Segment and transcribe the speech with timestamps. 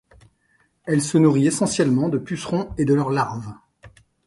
[0.85, 3.53] Elle se nourrit essentiellement de pucerons et de leurs larves.